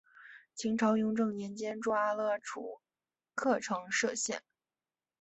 [0.55, 2.79] 清朝雍正年间筑阿勒楚
[3.35, 4.41] 喀城设县。